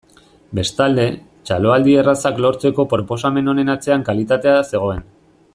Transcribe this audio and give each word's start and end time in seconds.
Bestalde, 0.59 1.03
txaloaldi 1.49 1.93
errazak 2.03 2.41
lortzeko 2.47 2.89
proposamen 2.97 3.53
honen 3.55 3.73
atzean 3.77 4.11
kalitatea 4.11 4.61
zegoen. 4.75 5.07